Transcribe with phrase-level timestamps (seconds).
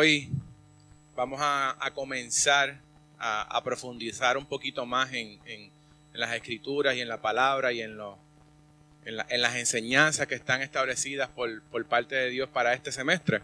[0.00, 0.28] Hoy
[1.16, 2.80] vamos a, comenzar
[3.18, 5.40] a, profundizar un poquito más en,
[6.12, 11.84] las escrituras y en la palabra y en, las enseñanzas que están establecidas por, por
[11.86, 13.42] parte de Dios para este semestre.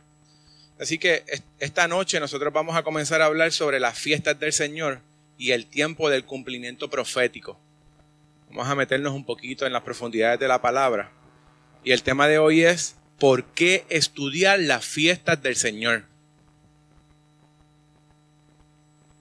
[0.79, 1.25] Así que
[1.59, 5.01] esta noche nosotros vamos a comenzar a hablar sobre las fiestas del Señor
[5.37, 7.59] y el tiempo del cumplimiento profético.
[8.51, 11.11] Vamos a meternos un poquito en las profundidades de la palabra.
[11.83, 16.14] Y el tema de hoy es ¿por qué estudiar las fiestas del Señor?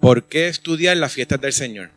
[0.03, 1.89] ¿Por qué estudiar las fiestas del Señor?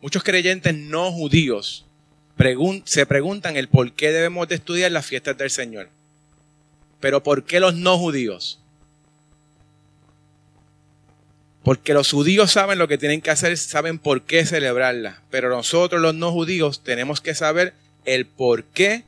[0.00, 1.84] Muchos creyentes no judíos
[2.84, 5.88] se preguntan el por qué debemos de estudiar las fiestas del Señor.
[7.00, 8.60] Pero ¿por qué los no judíos?
[11.64, 15.22] Porque los judíos saben lo que tienen que hacer, saben por qué celebrarla.
[15.30, 17.74] Pero nosotros los no judíos tenemos que saber
[18.04, 19.02] el por qué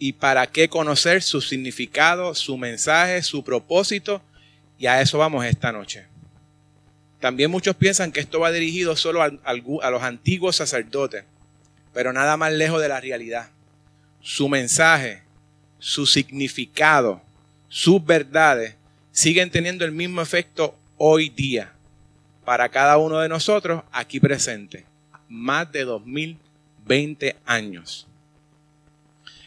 [0.00, 4.20] y para qué conocer su significado, su mensaje, su propósito.
[4.76, 6.12] Y a eso vamos esta noche.
[7.24, 11.24] También muchos piensan que esto va dirigido solo a, los antiguos sacerdotes,
[11.94, 13.48] pero nada más lejos de la realidad.
[14.20, 15.22] Su mensaje,
[15.78, 17.22] su significado,
[17.70, 18.74] sus verdades
[19.10, 21.72] siguen teniendo el mismo efecto hoy día
[22.44, 24.84] para cada uno de nosotros aquí presente.
[25.26, 28.06] Más de 2020 años.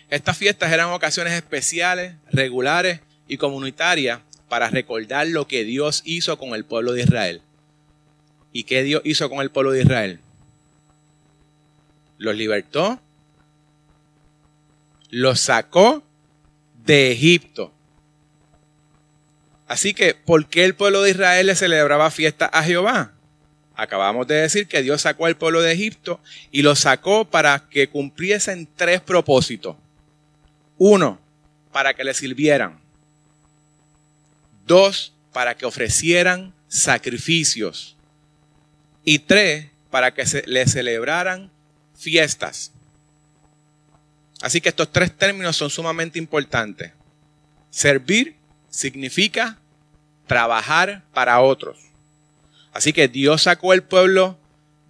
[0.09, 6.55] Estas fiestas eran ocasiones especiales, regulares y comunitarias para recordar lo que Dios hizo con
[6.55, 7.43] el pueblo de Israel.
[8.57, 10.19] ¿Y qué Dios hizo con el pueblo de Israel?
[12.17, 12.99] Los libertó,
[15.11, 16.01] los sacó
[16.83, 17.71] de Egipto.
[19.67, 23.13] Así que, ¿por qué el pueblo de Israel le celebraba fiesta a Jehová?
[23.75, 26.19] Acabamos de decir que Dios sacó al pueblo de Egipto
[26.49, 29.75] y lo sacó para que cumpliesen tres propósitos.
[30.79, 31.19] Uno,
[31.71, 32.79] para que le sirvieran.
[34.65, 37.96] Dos, para que ofrecieran sacrificios
[39.09, 41.49] y tres, para que se, le celebraran
[41.97, 42.73] fiestas.
[44.41, 46.91] Así que estos tres términos son sumamente importantes.
[47.69, 48.35] Servir
[48.69, 49.57] significa
[50.27, 51.77] trabajar para otros.
[52.73, 54.37] Así que Dios sacó el pueblo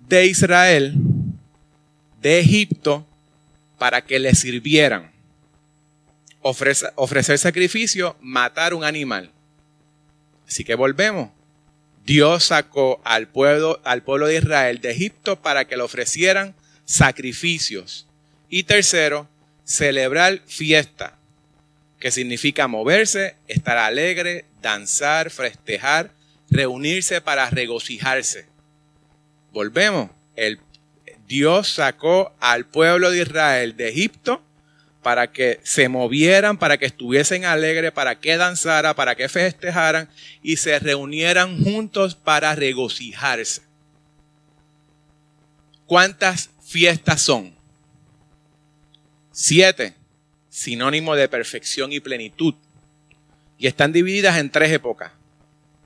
[0.08, 0.96] de Israel
[2.20, 3.06] de Egipto
[3.78, 5.12] para que le sirvieran.
[6.42, 9.30] Ofrecer sacrificio, matar un animal.
[10.48, 11.37] Así que volvemos.
[12.07, 18.07] Dios sacó al pueblo, al pueblo de Israel de Egipto para que le ofrecieran sacrificios.
[18.47, 19.28] Y tercero,
[19.66, 21.18] celebrar fiesta,
[22.00, 26.12] que significa moverse, estar alegre, danzar, festejar,
[26.50, 28.45] reunirse para regocijarse.
[29.51, 30.09] Volvemos.
[30.38, 30.62] El,
[31.28, 34.41] Dios sacó al pueblo de Israel de Egipto
[35.07, 40.09] para que se movieran, para que estuviesen alegres, para que danzaran, para que festejaran
[40.44, 43.62] y se reunieran juntos para regocijarse.
[45.85, 47.56] ¿Cuántas fiestas son?
[49.31, 49.94] Siete,
[50.50, 52.53] sinónimo de perfección y plenitud.
[53.57, 55.13] Y están divididas en tres épocas,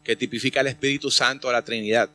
[0.03, 2.09] que tipifica el Espíritu Santo a la Trinidad.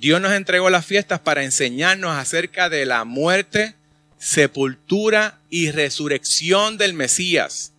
[0.00, 3.76] Dios nos entregó las fiestas para enseñarnos acerca de la muerte,
[4.18, 7.72] sepultura y resurrección del Mesías.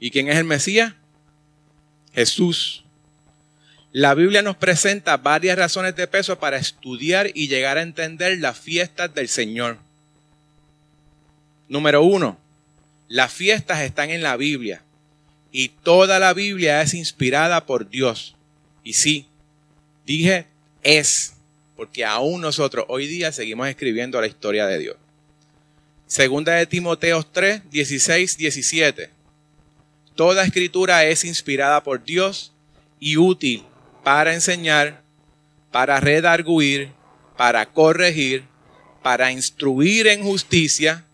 [0.00, 0.94] ¿Y quién es el Mesías?
[2.14, 2.84] Jesús.
[3.92, 8.58] La Biblia nos presenta varias razones de peso para estudiar y llegar a entender las
[8.58, 9.78] fiestas del Señor.
[11.68, 12.38] Número uno,
[13.08, 14.82] las fiestas están en la Biblia
[15.50, 18.34] y toda la Biblia es inspirada por Dios.
[18.82, 19.26] Y sí,
[20.06, 20.46] dije
[20.82, 21.34] es,
[21.76, 24.96] porque aún nosotros hoy día seguimos escribiendo la historia de Dios.
[26.12, 29.08] Segunda de Timoteo 3, 16, 17.
[30.14, 32.52] Toda escritura es inspirada por Dios
[33.00, 33.64] y útil
[34.04, 35.00] para enseñar,
[35.70, 36.92] para redarguir,
[37.38, 38.44] para corregir,
[39.02, 41.06] para instruir en justicia,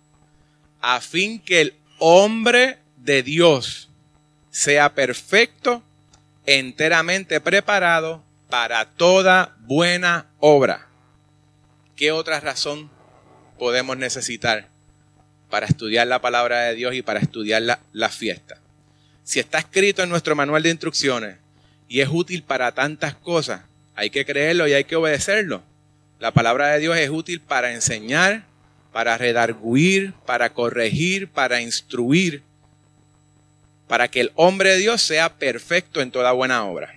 [0.81, 3.91] a fin que el hombre de Dios
[4.51, 5.81] sea perfecto,
[6.45, 10.89] enteramente preparado para toda buena obra.
[11.95, 12.91] ¿Qué otra razón
[13.61, 14.77] podemos necesitar
[15.51, 17.63] para estudiar la palabra de Dios y para estudiar
[17.93, 18.59] la, fiesta.
[19.25, 21.37] Si está escrito en nuestro manual de instrucciones
[21.89, 23.63] y es útil para tantas cosas,
[23.95, 25.63] hay que creerlo y hay que obedecerlo.
[26.19, 28.45] La palabra de Dios es útil para enseñar,
[28.93, 32.43] para redarguir, para corregir, para instruir,
[33.87, 36.95] para que el hombre de Dios sea perfecto en toda buena obra.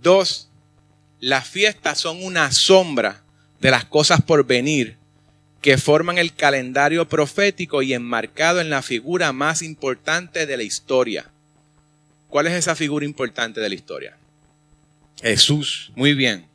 [0.00, 0.48] Dos,
[1.20, 3.22] las fiestas son una sombra
[3.60, 5.01] de las cosas por venir
[5.62, 11.30] que forman el calendario profético y enmarcado en la figura más importante de la historia.
[12.28, 14.16] ¿Cuál es esa figura importante de la historia?
[15.22, 15.92] Jesús.
[15.94, 16.46] Muy bien.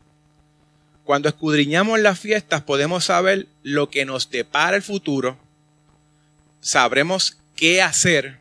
[1.06, 5.40] Cuando escudriñamos las fiestas podemos saber lo que nos depara el futuro,
[6.60, 8.40] sabremos qué hacer,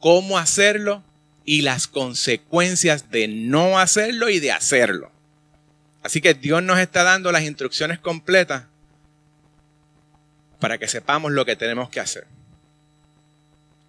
[0.00, 1.02] cómo hacerlo
[1.46, 5.10] y las consecuencias de no hacerlo y de hacerlo.
[6.02, 8.64] Así que Dios nos está dando las instrucciones completas
[10.62, 12.24] para que sepamos lo que tenemos que hacer.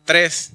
[0.05, 0.49] Tres,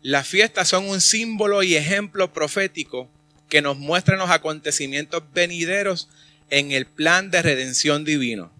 [0.00, 3.10] las fiestas son un símbolo y ejemplo profético
[3.50, 6.08] que nos muestran los acontecimientos venideros
[6.48, 8.50] en el plan de redención divino.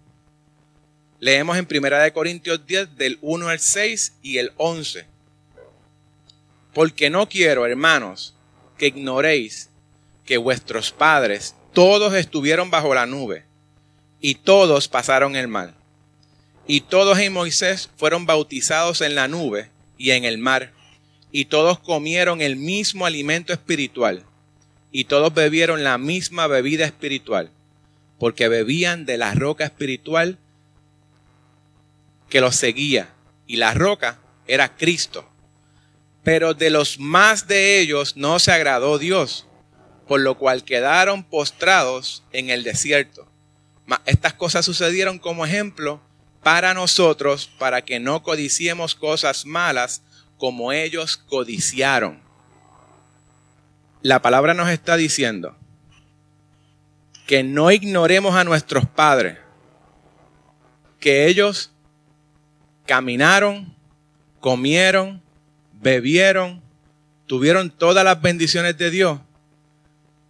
[1.19, 5.07] Leemos en 1 Corintios 10 del 1 al 6 y el 11.
[6.71, 8.35] Porque no quiero, hermanos,
[8.77, 9.71] que ignoréis
[10.23, 13.43] que vuestros padres todos estuvieron bajo la nube
[14.21, 15.73] y todos pasaron el mal
[16.67, 20.73] y todos en Moisés fueron bautizados en la nube y en el mar,
[21.31, 24.23] y todos comieron el mismo alimento espiritual,
[24.91, 27.51] y todos bebieron la misma bebida espiritual,
[28.19, 30.37] porque bebían de la roca espiritual
[32.29, 33.09] que los seguía,
[33.47, 35.29] y la roca era Cristo.
[36.23, 39.45] Pero de los más de ellos no se agradó Dios,
[40.07, 43.27] por lo cual quedaron postrados en el desierto.
[44.05, 46.01] Estas cosas sucedieron como ejemplo
[46.45, 50.03] para nosotros, para que no codiciemos cosas malas
[50.37, 52.21] como ellos codiciaron.
[54.03, 55.57] La palabra nos está diciendo
[57.25, 59.39] que no ignoremos a nuestros padres,
[60.99, 61.71] que ellos
[62.85, 63.73] caminaron,
[64.39, 65.23] comieron,
[65.81, 66.61] bebieron,
[67.25, 69.19] tuvieron todas las bendiciones de Dios,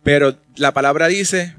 [0.01, 1.57] pero la palabra dice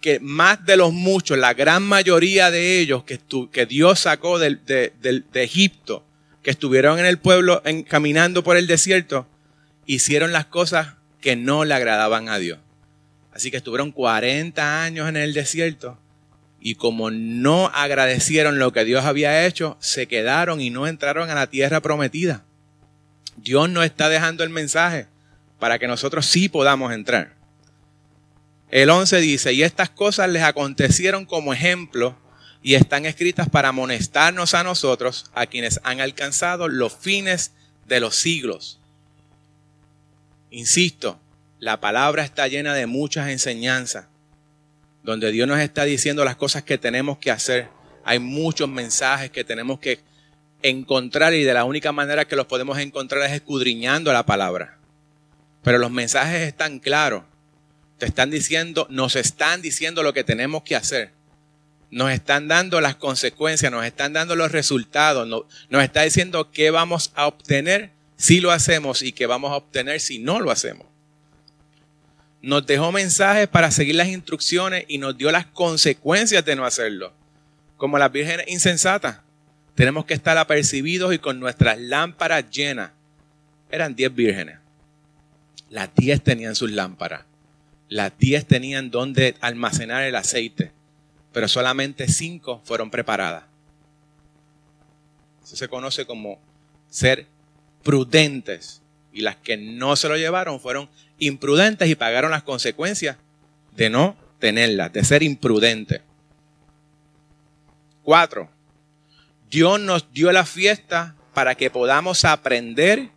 [0.00, 3.20] que más de los muchos, la gran mayoría de ellos que,
[3.50, 4.92] que Dios sacó de,
[5.34, 6.04] Egipto,
[6.42, 9.26] que estuvieron en el pueblo caminando por el desierto,
[9.86, 12.58] hicieron las cosas que no le agradaban a Dios.
[13.32, 15.98] Así que estuvieron 40 años en el desierto
[16.60, 21.34] y como no agradecieron lo que Dios había hecho, se quedaron y no entraron a
[21.34, 22.44] la tierra prometida.
[23.36, 25.06] Dios nos está dejando el mensaje
[25.60, 27.35] para que nosotros sí podamos entrar.
[28.70, 32.16] El 11 dice, y estas cosas les acontecieron como ejemplo
[32.62, 37.52] y están escritas para amonestarnos a nosotros, a quienes han alcanzado los fines
[37.86, 38.80] de los siglos.
[40.50, 41.20] Insisto,
[41.60, 44.06] la palabra está llena de muchas enseñanzas,
[45.04, 47.68] donde Dios nos está diciendo las cosas que tenemos que hacer.
[48.04, 50.00] Hay muchos mensajes que tenemos que
[50.62, 54.78] encontrar y de la única manera que los podemos encontrar es escudriñando la palabra.
[55.62, 57.22] Pero los mensajes están claros
[57.98, 61.12] te están diciendo, nos están diciendo lo que tenemos que hacer.
[61.90, 66.70] Nos están dando las consecuencias, nos están dando los resultados, nos, nos está diciendo qué
[66.70, 70.86] vamos a obtener si lo hacemos y qué vamos a obtener si no lo hacemos.
[72.42, 77.12] Nos dejó mensajes para seguir las instrucciones y nos dio las consecuencias de no hacerlo.
[77.76, 79.20] Como las vírgenes insensatas,
[79.74, 82.90] tenemos que estar apercibidos y con nuestras lámparas llenas.
[83.70, 84.58] Eran diez vírgenes.
[85.70, 87.24] Las diez tenían sus lámparas.
[87.88, 90.72] Las diez tenían donde almacenar el aceite,
[91.32, 93.44] pero solamente cinco fueron preparadas.
[95.44, 96.40] Eso se conoce como
[96.90, 97.26] ser
[97.82, 98.82] prudentes.
[99.12, 103.16] Y las que no se lo llevaron fueron imprudentes y pagaron las consecuencias
[103.76, 106.02] de no tenerlas, de ser imprudentes.
[108.02, 108.50] Cuatro,
[109.48, 113.10] Dios nos dio la fiesta para que podamos aprender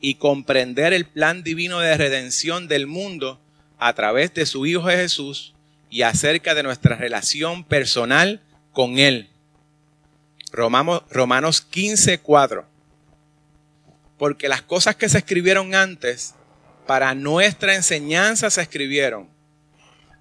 [0.00, 3.40] y comprender el plan divino de redención del mundo
[3.84, 5.54] a través de su Hijo Jesús
[5.90, 8.40] y acerca de nuestra relación personal
[8.72, 9.28] con Él.
[10.52, 12.64] Romanos, Romanos 15, 4.
[14.18, 16.36] Porque las cosas que se escribieron antes,
[16.86, 19.28] para nuestra enseñanza se escribieron,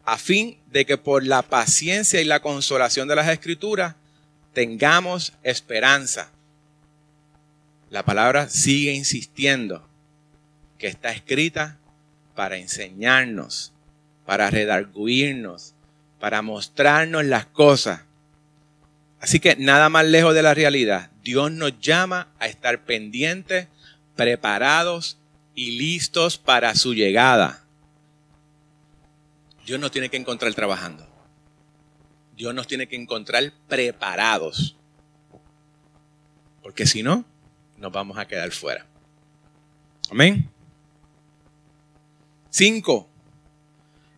[0.06, 3.94] a fin de que por la paciencia y la consolación de las escrituras
[4.54, 6.32] tengamos esperanza.
[7.92, 9.88] La palabra sigue insistiendo
[10.80, 11.78] que está escrita
[12.42, 13.72] para enseñarnos,
[14.26, 15.76] para redarguirnos,
[16.20, 18.02] para mostrarnos las cosas.
[19.20, 21.12] Así que nada más lejos de la realidad.
[21.24, 23.68] Dios nos llama a estar pendientes,
[24.16, 25.20] preparados
[25.54, 27.64] y listos para su llegada.
[29.68, 31.08] Dios nos tiene que encontrar trabajando.
[32.36, 34.76] Dios nos tiene que encontrar preparados.
[36.64, 37.24] Porque si no,
[37.78, 38.88] nos vamos a quedar fuera.
[40.10, 40.51] Amén.
[42.52, 43.10] Cinco.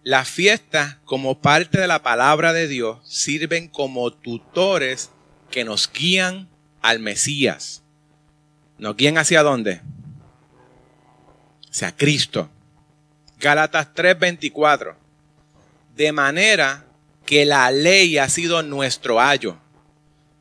[0.01, 5.11] Las fiestas, como parte de la palabra de Dios, sirven como tutores
[5.51, 6.49] que nos guían
[6.81, 7.83] al Mesías.
[8.79, 9.81] ¿Nos guían hacia dónde?
[11.69, 12.49] Hacia Cristo.
[13.37, 14.97] Gálatas 3:24.
[15.95, 16.87] De manera
[17.27, 19.59] que la ley ha sido nuestro ayo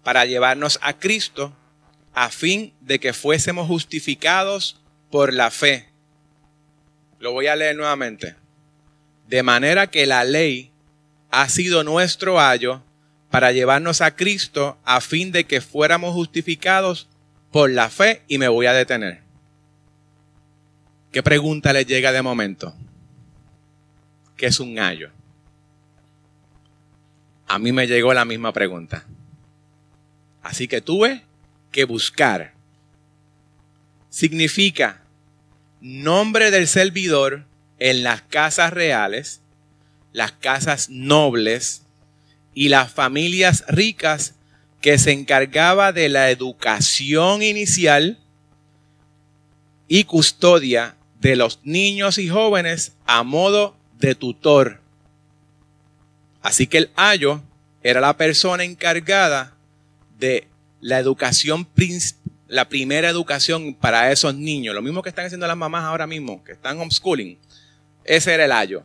[0.03, 1.55] para llevarnos a Cristo
[2.15, 4.81] a fin de que fuésemos justificados
[5.11, 5.92] por la fe.
[7.23, 8.35] Lo voy a leer nuevamente.
[9.29, 10.73] De manera que la ley
[11.31, 12.83] ha sido nuestro ayo
[13.31, 17.07] para llevarnos a Cristo a fin de que fuéramos justificados
[17.53, 19.21] por la fe y me voy a detener.
[21.13, 22.75] ¿Qué pregunta le llega de momento?
[24.37, 25.13] ¿Qué es un ayo?
[27.47, 29.05] A mí me llegó la misma pregunta.
[30.43, 31.23] Así que tuve
[31.71, 32.53] que buscar.
[34.11, 35.02] Significa
[35.83, 37.45] nombre del servidor
[37.81, 39.41] en las casas reales,
[40.13, 41.83] las casas nobles
[42.55, 44.35] y las familias ricas
[44.81, 48.19] que se encargaba de la educación inicial
[49.89, 54.81] y custodia de los niños y jóvenes a modo de tutor.
[56.43, 57.43] Así que el ayo
[57.83, 59.57] era la persona encargada
[60.19, 60.47] de
[60.81, 61.65] la educación
[62.53, 66.45] la primera educación para esos niños, lo mismo que están haciendo las mamás ahora mismo,
[66.45, 67.39] que están homeschooling,
[68.05, 68.85] ese era el ayo.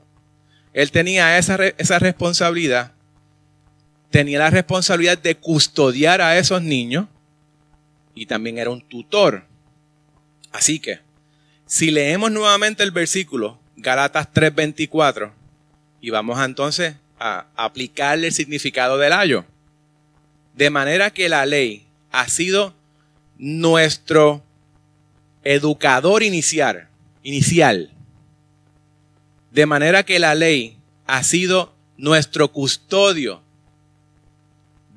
[0.71, 2.93] Él tenía esa, esa responsabilidad,
[4.09, 7.07] tenía la responsabilidad de custodiar a esos niños
[8.15, 9.43] y también era un tutor.
[10.53, 11.01] Así que,
[11.65, 15.33] si leemos nuevamente el versículo, Galatas 3:24,
[15.99, 19.43] y vamos entonces a aplicarle el significado del ayo.
[20.55, 22.73] De manera que la ley ha sido
[23.37, 24.43] nuestro
[25.43, 26.87] educador inicial,
[27.23, 27.91] inicial.
[29.51, 33.41] De manera que la ley ha sido nuestro custodio.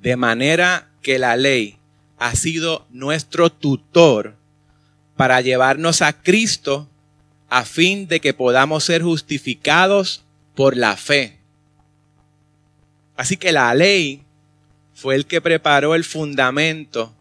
[0.03, 1.77] De manera que la ley
[2.19, 4.37] ha sido nuestro tutor
[5.17, 6.89] para llevarnos a Cristo
[7.49, 11.39] a fin de que podamos ser justificados por la fe.
[13.17, 14.23] Así que la ley
[14.95, 17.15] fue el que preparó el fundamento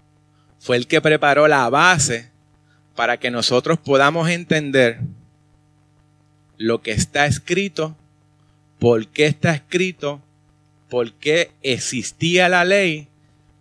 [0.59, 2.29] fue el que preparó la base
[2.95, 4.99] para que nosotros podamos entender
[6.57, 7.95] lo que está escrito,
[8.77, 10.21] por qué está escrito,
[10.89, 13.07] por qué existía la ley,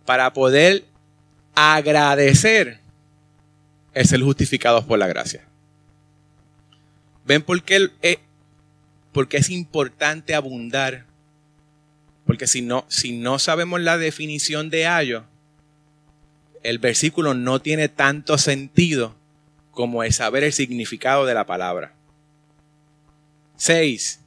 [0.05, 0.83] para poder
[1.55, 2.79] agradecer
[3.93, 5.45] el ser justificados por la gracia.
[7.25, 8.19] ¿Ven por qué, eh,
[9.31, 11.05] es importante abundar?
[12.25, 15.25] Porque si no, si no sabemos la definición de ayo,
[16.63, 19.15] el versículo no tiene tanto sentido
[19.71, 21.93] como el saber el significado de la palabra.
[23.57, 24.19] 6.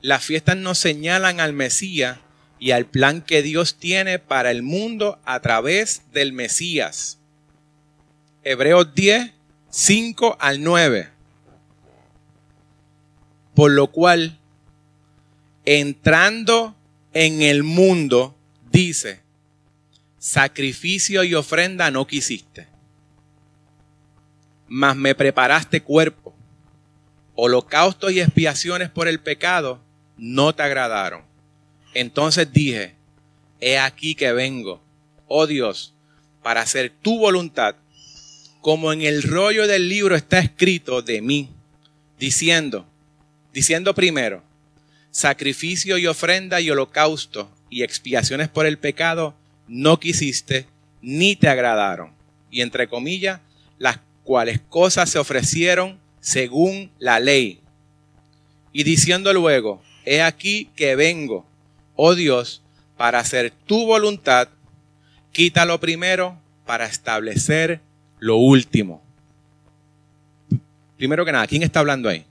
[0.00, 2.18] Las fiestas nos señalan al Mesías
[2.58, 7.18] y al plan que Dios tiene para el mundo a través del Mesías.
[8.42, 9.32] Hebreos 10,
[9.70, 11.08] 5 al 9.
[13.54, 14.38] Por lo cual,
[15.64, 16.76] entrando
[17.12, 18.36] en el mundo,
[18.70, 19.20] dice,
[20.20, 22.68] sacrificio y ofrenda no quisiste,
[24.68, 26.36] mas me preparaste cuerpo.
[27.34, 29.80] Holocaustos y expiaciones por el pecado
[30.18, 31.22] no te agradaron.
[31.94, 32.94] Entonces dije,
[33.60, 34.82] he aquí que vengo,
[35.26, 35.94] oh Dios,
[36.42, 37.76] para hacer tu voluntad,
[38.60, 41.48] como en el rollo del libro está escrito de mí,
[42.18, 42.86] diciendo,
[43.54, 44.42] diciendo primero,
[45.10, 49.39] sacrificio y ofrenda y holocausto y expiaciones por el pecado
[49.70, 50.66] no quisiste
[51.00, 52.10] ni te agradaron.
[52.50, 53.40] Y entre comillas,
[53.78, 57.60] las cuales cosas se ofrecieron según la ley.
[58.72, 61.46] Y diciendo luego, he aquí que vengo,
[61.94, 62.62] oh Dios,
[62.96, 64.48] para hacer tu voluntad,
[65.32, 66.36] quita lo primero
[66.66, 67.80] para establecer
[68.18, 69.00] lo último.
[70.96, 72.26] Primero que nada, ¿quién está hablando ahí?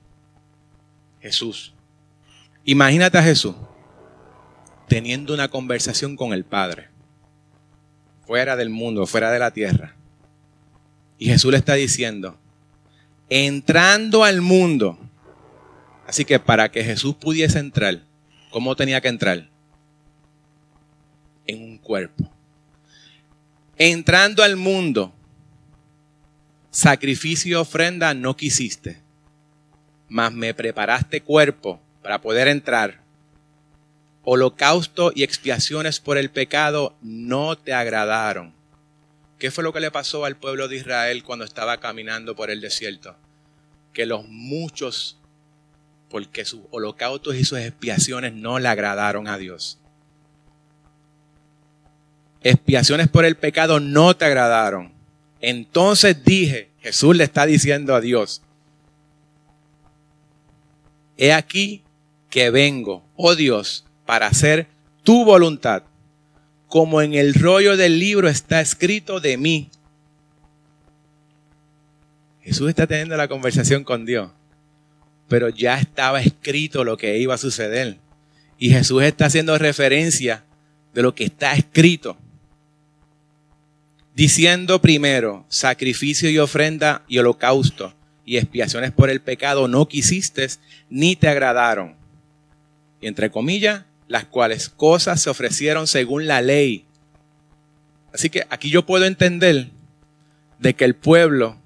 [1.21, 1.73] Jesús.
[2.65, 3.55] Imagínate a Jesús
[4.87, 6.89] teniendo una conversación con el Padre
[8.29, 9.95] fuera del mundo, fuera de la tierra.
[11.17, 12.37] Y Jesús le está diciendo,
[13.27, 14.99] entrando al mundo.
[16.05, 18.03] Así que para que Jesús pudiese entrar,
[18.51, 19.49] ¿cómo tenía que entrar?
[21.47, 22.29] En un cuerpo.
[23.79, 25.11] entrando al mundo,
[26.69, 29.01] sacrificio y ofrenda no quisiste,
[30.07, 33.01] mas me preparaste cuerpo para poder entrar.
[34.23, 38.53] Holocausto y expiaciones por el pecado no te agradaron.
[39.37, 42.59] ¿Qué fue lo que le pasó al pueblo de Israel cuando estaba caminando por el
[42.59, 43.15] desierto?
[43.93, 45.17] Que los muchos,
[46.09, 49.79] porque sus holocaustos y sus expiaciones no le agradaron a Dios.
[52.43, 54.91] Expiaciones por el pecado no te agradaron.
[55.41, 58.41] Entonces dije, Jesús le está diciendo a Dios,
[61.17, 61.83] he aquí
[62.29, 64.65] que vengo, oh Dios, para hacer
[65.03, 65.83] tu voluntad,
[66.65, 69.69] como en el rollo del libro está escrito de mí.
[72.41, 74.31] Jesús está teniendo la conversación con Dios,
[75.27, 77.97] pero ya estaba escrito lo que iba a suceder.
[78.57, 80.43] Y Jesús está haciendo referencia
[80.95, 82.17] de lo que está escrito
[84.15, 87.93] diciendo primero, sacrificio y ofrenda y holocausto
[88.25, 90.47] y expiaciones por el pecado no quisiste
[90.89, 91.93] ni te agradaron.
[93.01, 96.83] Y entre comillas, las cuales cosas se ofrecieron según la ley.
[98.11, 99.69] Así que aquí yo puedo entender
[100.57, 101.57] de que el pueblo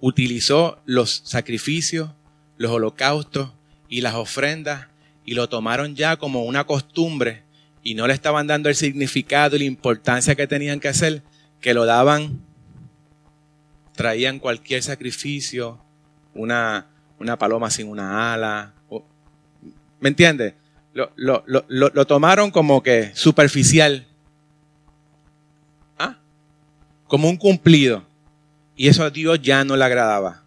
[0.00, 2.10] utilizó los sacrificios,
[2.56, 3.50] los holocaustos
[3.88, 4.88] y las ofrendas
[5.26, 7.42] y lo tomaron ya como una costumbre
[7.82, 11.22] y no le estaban dando el significado y la importancia que tenían que hacer
[11.60, 12.40] que lo daban,
[13.94, 15.78] traían cualquier sacrificio,
[16.34, 16.86] una,
[17.18, 18.72] una paloma sin una ala.
[20.00, 20.54] ¿Me entiendes?
[20.94, 24.06] Lo, lo, tomaron como que superficial.
[25.98, 26.16] ¿Ah?
[27.08, 28.04] Como un cumplido.
[28.76, 30.42] Y eso a Dios ya no le agradaba.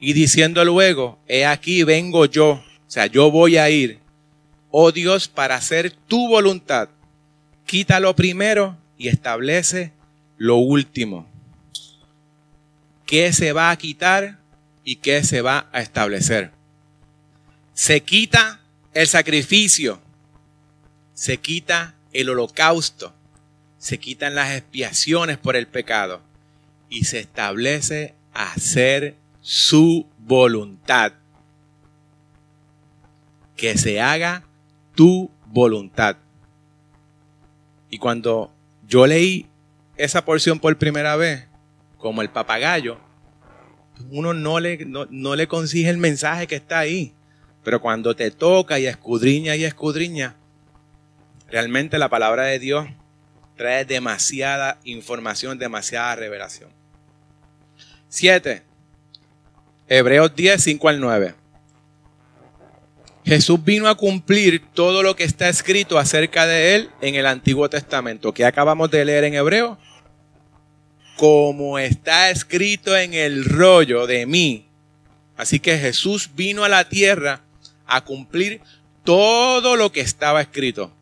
[0.00, 4.00] Y diciendo luego, he aquí vengo yo, o sea, yo voy a ir,
[4.70, 6.88] oh Dios, para hacer tu voluntad.
[7.66, 9.92] Quítalo primero y establece
[10.36, 11.28] lo último.
[13.06, 14.38] ¿Qué se va a quitar
[14.84, 16.52] y qué se va a establecer?
[17.74, 18.59] Se quita
[18.94, 20.00] el sacrificio,
[21.14, 23.12] se quita el holocausto,
[23.78, 26.20] se quitan las expiaciones por el pecado
[26.88, 31.12] y se establece hacer su voluntad.
[33.56, 34.44] Que se haga
[34.94, 36.16] tu voluntad.
[37.90, 38.52] Y cuando
[38.86, 39.46] yo leí
[39.96, 41.46] esa porción por primera vez,
[41.98, 42.98] como el papagayo,
[44.10, 47.12] uno no le, no, le consigue el mensaje que está ahí.
[47.62, 50.36] Pero cuando te toca y escudriña y escudriña,
[51.48, 52.86] realmente la palabra de Dios
[53.56, 56.70] trae demasiada información, demasiada revelación.
[58.08, 58.62] 7.
[59.88, 61.34] Hebreos 10, 5 al 9.
[63.24, 67.68] Jesús vino a cumplir todo lo que está escrito acerca de él en el Antiguo
[67.68, 69.78] Testamento, que acabamos de leer en Hebreos
[71.16, 74.66] como está escrito en el rollo de mí.
[75.36, 77.42] Así que Jesús vino a la tierra
[77.90, 78.60] a cumplir
[79.04, 80.92] todo lo que estaba escrito.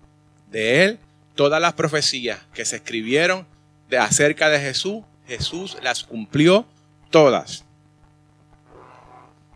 [0.50, 0.98] De él,
[1.34, 3.46] todas las profecías que se escribieron
[3.88, 6.66] de acerca de Jesús, Jesús las cumplió
[7.10, 7.64] todas.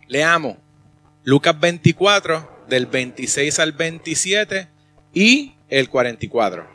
[0.07, 0.57] Leamos
[1.23, 4.67] Lucas 24 del 26 al 27
[5.13, 6.67] y el 44.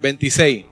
[0.00, 0.66] 26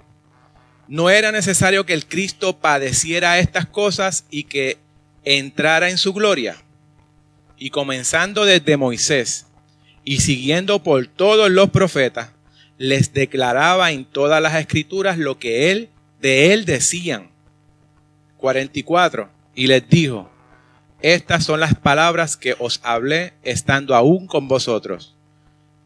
[0.88, 4.76] no era necesario que el Cristo padeciera estas cosas y que
[5.24, 6.56] entrara en su gloria.
[7.62, 9.46] Y comenzando desde Moisés
[10.02, 12.30] y siguiendo por todos los profetas,
[12.76, 15.88] les declaraba en todas las escrituras lo que él
[16.20, 17.30] de él decían.
[18.38, 19.30] 44.
[19.54, 20.28] Y les dijo,
[21.02, 25.14] estas son las palabras que os hablé estando aún con vosotros,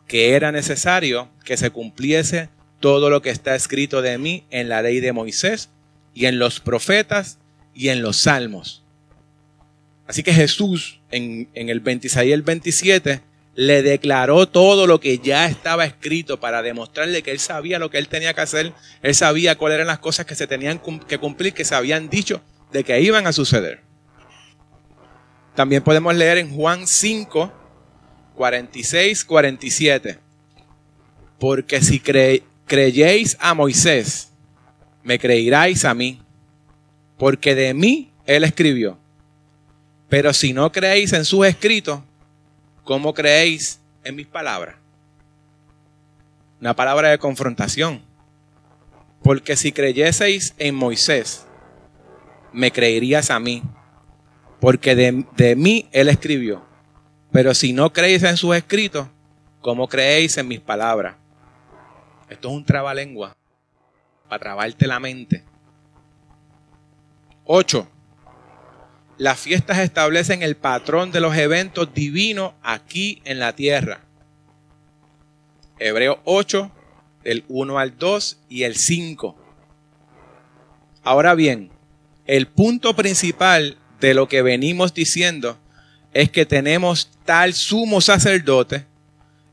[0.08, 2.48] que era necesario que se cumpliese
[2.80, 5.68] todo lo que está escrito de mí en la ley de Moisés
[6.14, 7.36] y en los profetas
[7.74, 8.85] y en los salmos.
[10.06, 13.20] Así que Jesús en, el 26 y el 27
[13.54, 17.98] le declaró todo lo que ya estaba escrito para demostrarle que él sabía lo que
[17.98, 21.54] él tenía que hacer, él sabía cuáles eran las cosas que se tenían que cumplir,
[21.54, 23.80] que se habían dicho de que iban a suceder.
[25.54, 27.50] También podemos leer en Juan 5,
[28.34, 30.18] 46, 47.
[31.38, 34.32] Porque si, cre creyéis a Moisés,
[35.02, 36.20] me creeráis a mí,
[37.16, 38.98] porque de mí él escribió.
[40.08, 42.00] Pero si no creéis en sus escritos,
[42.84, 44.76] ¿cómo creéis en mis palabras?
[46.60, 48.00] Una palabra de confrontación.
[49.22, 51.46] Porque si creyeseis en Moisés,
[52.52, 53.62] me creerías a mí,
[54.60, 56.64] porque de, de mí él escribió.
[57.32, 59.08] Pero si no creéis en sus escritos,
[59.60, 61.16] ¿cómo creéis en mis palabras?
[62.28, 63.36] Esto es un trabalengua.
[64.28, 65.44] para trabarte la mente.
[67.44, 67.88] 8.
[69.18, 74.00] Las fiestas establecen el patrón de los eventos divinos aquí en la tierra.
[75.78, 76.70] Hebreo 8,
[77.24, 79.36] del 1 al 2 y el 5.
[81.02, 81.70] Ahora bien,
[82.26, 85.58] el punto principal de lo que venimos diciendo
[86.12, 88.84] es que tenemos tal sumo sacerdote,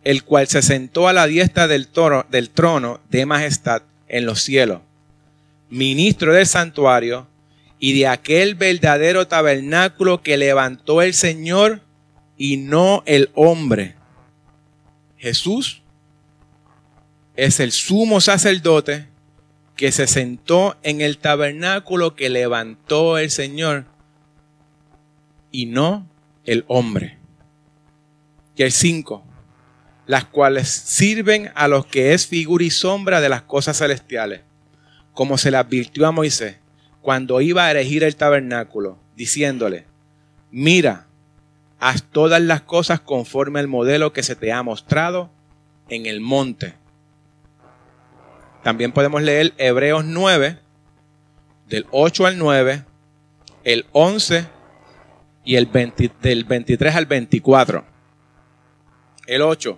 [0.04, 1.88] el cual se sentó a la diestra del,
[2.30, 4.82] del trono de majestad en los cielos,
[5.70, 7.28] ministro del santuario
[7.84, 11.82] y de aquel verdadero tabernáculo que levantó el Señor
[12.38, 13.96] y no el hombre.
[15.18, 15.82] Jesús
[17.36, 19.10] es el sumo sacerdote
[19.76, 23.84] que se sentó en el tabernáculo que levantó el Señor
[25.52, 26.08] y no
[26.46, 27.18] el hombre.
[28.56, 29.26] Y el 5,
[30.08, 34.40] las cuales sirven a los que es figura y sombra de las cosas celestiales,
[35.12, 36.63] como se le advirtió a Moisés
[37.04, 39.86] cuando iba a erigir el tabernáculo, diciéndole,
[40.52, 41.06] mira,
[41.82, 45.30] haz todas las cosas conforme al modelo que se te ha mostrado
[45.90, 46.76] en el monte.
[48.64, 50.60] También podemos leer Hebreos 9,
[51.68, 52.86] del 8 al 9,
[53.66, 54.48] el 11
[55.44, 55.70] y el
[56.22, 57.86] del 23 al 24.
[59.28, 59.78] El 8.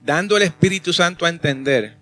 [0.00, 1.98] Dando el Espíritu Santo a entender,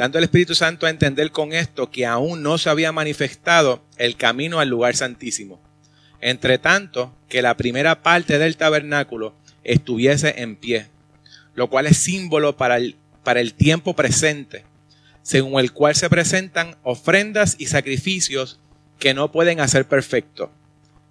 [0.00, 4.16] dando el Espíritu Santo a entender con esto que aún no se había manifestado el
[4.16, 5.60] camino al lugar santísimo.
[6.22, 10.86] Entre tanto, que la primera parte del tabernáculo estuviese en pie,
[11.54, 14.64] lo cual es símbolo para el para el tiempo presente,
[15.20, 18.58] según el cual se presentan ofrendas y sacrificios
[18.98, 20.50] que no pueden hacer perfecto,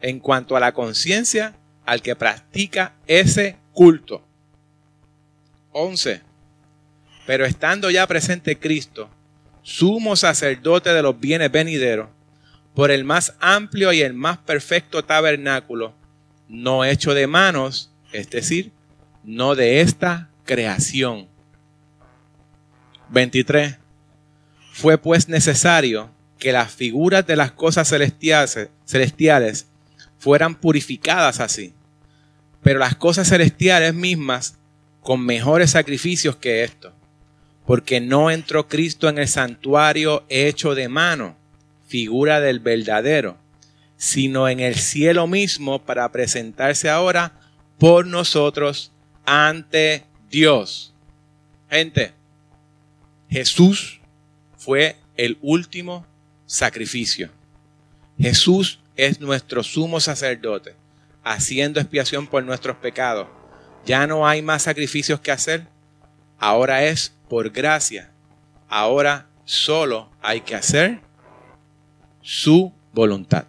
[0.01, 4.25] en cuanto a la conciencia al que practica ese culto.
[5.73, 6.28] 11.
[7.29, 9.07] Pero estando ya presente Cristo,
[9.61, 12.09] sumo sacerdote de los bienes venideros,
[12.73, 15.93] por el más amplio y el más perfecto tabernáculo,
[16.47, 18.71] no hecho de manos, es decir,
[19.23, 21.27] no de esta creación
[23.09, 23.77] 23.
[24.71, 29.67] Fue pues necesario que las figuras de las cosas celestiales,
[30.17, 31.75] fueran purificadas así,
[32.63, 34.57] pero las cosas celestiales mismas
[35.01, 36.95] con mejores sacrificios que esto,
[37.69, 41.37] porque no entró Cristo en el santuario hecho de mano,
[41.87, 43.37] figura del verdadero,
[43.95, 47.31] sino en el cielo mismo para presentarse ahora
[47.77, 48.91] por nosotros
[49.23, 50.95] ante Dios.
[51.69, 52.13] Gente,
[53.29, 54.01] Jesús
[54.57, 56.07] fue el último
[56.47, 57.29] sacrificio.
[58.17, 60.73] Jesús es nuestro sumo sacerdote,
[61.23, 63.27] haciendo expiación por nuestros pecados.
[63.85, 65.67] Ya no hay más sacrificios que hacer.
[66.39, 68.09] Ahora es por gracia.
[68.67, 70.99] Ahora solo hay que hacer
[72.21, 73.45] su voluntad.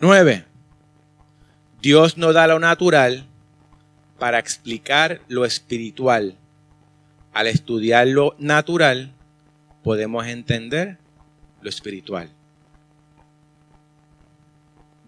[0.00, 0.44] 9.
[1.80, 3.24] Dios no da lo natural
[4.18, 6.36] para explicar lo espiritual
[7.36, 9.12] al estudiar lo natural,
[9.82, 10.96] podemos entender
[11.60, 12.30] lo espiritual.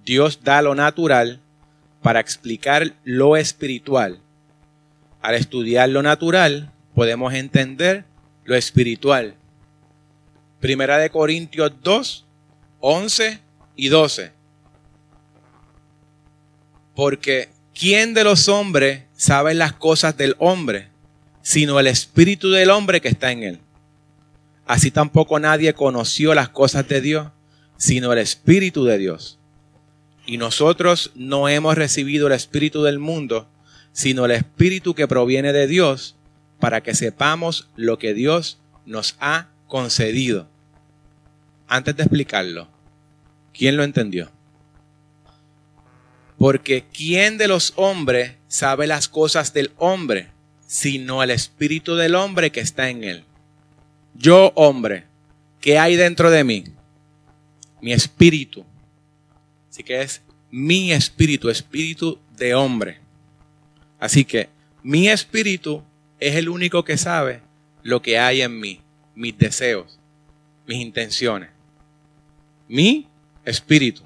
[0.04, 1.40] Dios da lo natural
[2.02, 4.20] para explicar lo espiritual.
[5.20, 8.04] Al estudiar lo natural, podemos entender
[8.44, 9.34] lo espiritual.
[10.60, 12.24] Primera de Corintios 2,
[12.80, 13.40] 11
[13.76, 14.32] y 12.
[16.94, 20.88] Porque ¿quién de los hombres sabe las cosas del hombre?
[21.48, 23.58] sino el espíritu del hombre que está en él.
[24.66, 27.28] Así tampoco nadie conoció las cosas de Dios,
[27.78, 29.38] sino el espíritu de Dios.
[30.26, 33.48] Y nosotros no hemos recibido el espíritu del mundo,
[33.92, 36.16] sino el espíritu que proviene de Dios,
[36.60, 40.48] para que sepamos lo que Dios nos ha concedido.
[41.68, 42.68] Antes de explicarlo,
[43.52, 44.30] ¿quién lo entendió?
[46.38, 50.30] Porque ¿quién de los hombres sabe las cosas del hombre?
[50.68, 53.24] sino el espíritu del hombre que está en él.
[54.14, 55.04] Yo, hombre,
[55.62, 56.64] ¿qué hay dentro de mí?
[57.80, 58.64] Mi espíritu.
[59.70, 60.20] Así que es
[60.50, 63.00] mi espíritu, espíritu de hombre.
[63.98, 64.48] Así que
[64.82, 65.82] mi espíritu
[66.20, 67.42] es el único que sabe
[67.82, 68.80] lo que hay en mí,
[69.14, 69.98] mis deseos,
[70.66, 71.50] mis intenciones.
[72.68, 73.06] Mi
[73.44, 74.02] espíritu.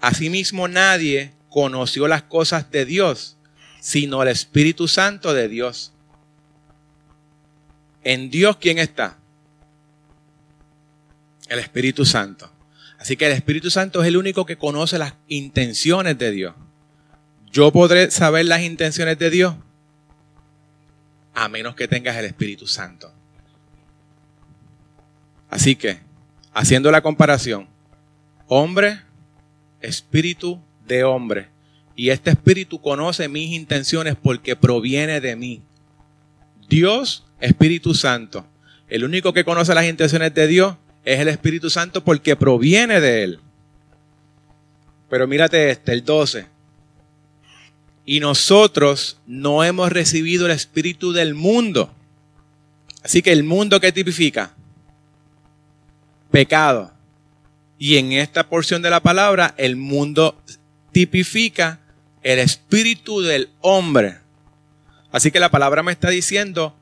[0.00, 3.36] Asimismo nadie conoció las cosas de Dios
[3.80, 5.92] sino el Espíritu Santo de Dios.
[8.04, 9.18] En Dios, ¿quién está?
[11.48, 12.50] El Espíritu Santo.
[12.98, 16.54] Así que el Espíritu Santo es el único que conoce las intenciones de Dios.
[17.52, 19.54] ¿Yo podré saber las intenciones de Dios?
[21.34, 23.10] a menos que tengas el Espíritu Santo.
[25.48, 25.98] Así que,
[26.52, 27.66] haciendo la comparación,
[28.46, 29.00] hombre,
[29.80, 31.48] espíritu de hombre.
[31.96, 35.62] Y este espíritu conoce mis intenciones porque proviene de mí.
[36.68, 38.46] Dios, Espíritu Santo.
[38.88, 43.24] El único que conoce las intenciones de Dios es el Espíritu Santo porque proviene de
[43.24, 43.40] Él.
[45.08, 46.46] Pero mírate este, el 12.
[48.10, 51.94] Y nosotros no hemos recibido el Espíritu del mundo.
[53.04, 54.52] Así que el mundo que tipifica
[56.32, 56.90] pecado.
[57.78, 60.42] Y en esta porción de la palabra, el mundo
[60.90, 61.78] tipifica
[62.24, 64.18] el espíritu del hombre.
[65.12, 66.74] Así que la palabra me está diciendo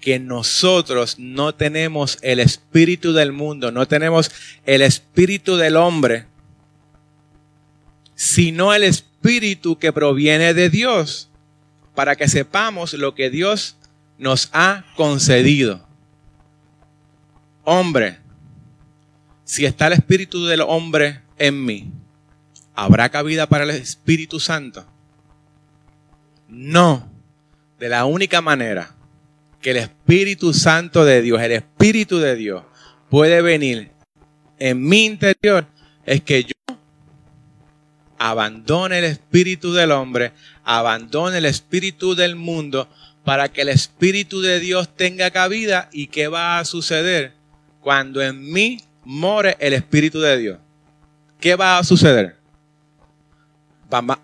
[0.00, 4.30] que nosotros no tenemos el espíritu del mundo, no tenemos
[4.64, 6.24] el espíritu del hombre,
[8.14, 9.05] sino el espíritu
[9.78, 11.28] que proviene de Dios,
[11.94, 13.76] para que sepamos lo que Dios
[14.18, 15.84] nos ha concedido.
[17.64, 18.18] Hombre,
[19.44, 21.90] si está el Espíritu del hombre en mí,
[22.74, 24.86] ¿habrá cabida para el Espíritu Santo?
[26.48, 27.10] No.
[27.80, 28.94] De la única manera
[29.60, 32.62] que el Espíritu Santo de Dios, el Espíritu de Dios,
[33.10, 33.90] puede venir
[34.58, 35.66] en mi interior
[36.04, 36.55] es que yo
[38.18, 40.32] abandone el espíritu del hombre,
[40.64, 42.88] abandone el espíritu del mundo,
[43.24, 45.88] para que el espíritu de Dios tenga cabida.
[45.92, 47.32] ¿Y qué va a suceder
[47.86, 50.58] cuando en mí more el Espíritu de Dios,
[51.40, 52.36] ¿qué va a suceder?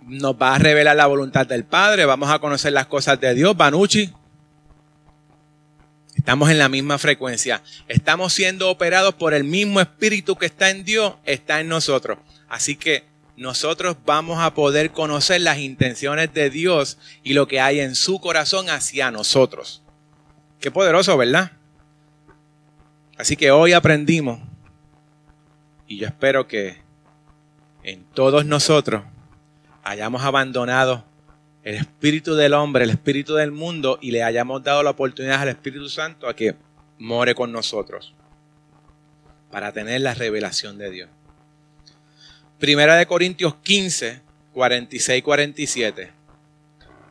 [0.08, 3.56] nos va a revelar la voluntad del Padre, vamos a conocer las cosas de Dios,
[3.56, 4.12] Banucci.
[6.16, 7.62] Estamos en la misma frecuencia.
[7.86, 12.18] Estamos siendo operados por el mismo Espíritu que está en Dios, está en nosotros.
[12.48, 13.04] Así que
[13.36, 18.20] nosotros vamos a poder conocer las intenciones de Dios y lo que hay en su
[18.20, 19.82] corazón hacia nosotros.
[20.60, 21.52] Qué poderoso, ¿verdad?
[23.16, 24.40] Así que hoy aprendimos
[25.86, 26.78] y yo espero que
[27.82, 29.02] en todos nosotros
[29.82, 31.04] hayamos abandonado
[31.64, 35.48] el espíritu del hombre, el espíritu del mundo y le hayamos dado la oportunidad al
[35.48, 36.56] Espíritu Santo a que
[36.98, 38.14] more con nosotros
[39.50, 41.10] para tener la revelación de Dios.
[42.62, 44.20] Primera de Corintios 15,
[44.52, 46.12] 46, 47.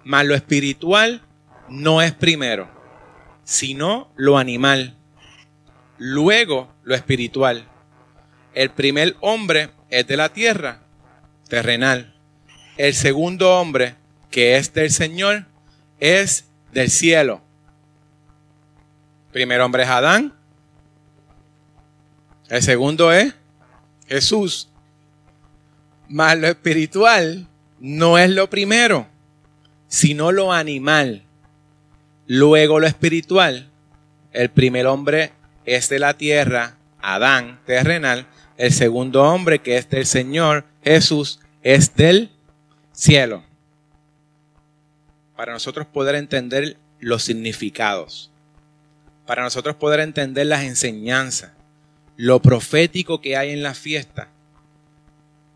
[0.06, 1.24] Mas lo espiritual
[1.68, 2.72] no es primero,
[3.44, 4.96] sino lo animal.
[5.98, 7.68] Luego lo espiritual.
[8.54, 10.84] El primer hombre es de la tierra,
[11.50, 12.16] terrenal.
[12.78, 13.96] El segundo hombre,
[14.30, 15.48] que es del Señor,
[16.00, 17.42] es del cielo.
[19.34, 20.34] primer hombre es Adán.
[22.48, 23.36] El segundo es
[24.08, 24.71] Jesús.
[26.12, 27.48] Mas lo espiritual
[27.80, 29.08] no es lo primero,
[29.88, 31.24] sino lo animal.
[32.28, 33.70] Luego lo espiritual.
[34.34, 35.32] El primer hombre
[35.64, 38.28] es de la tierra, Adán, terrenal.
[38.58, 42.30] El segundo hombre, que es del Señor Jesús, es del
[42.92, 43.46] cielo.
[45.38, 48.32] Para nosotros poder entender los significados,
[49.26, 51.52] para nosotros poder entender las enseñanzas,
[52.18, 54.28] lo profético que hay en la fiesta,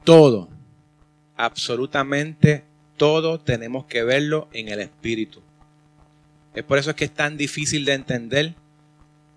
[0.05, 0.49] todo,
[1.35, 2.63] absolutamente
[2.95, 5.41] todo tenemos que verlo en el Espíritu.
[6.53, 8.55] Es por eso que es tan difícil de entender